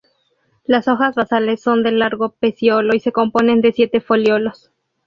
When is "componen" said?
3.11-3.61